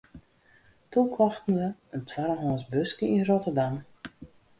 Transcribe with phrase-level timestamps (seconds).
[0.89, 3.75] Doe kochten we in twaddehânsk buske yn Rotterdam.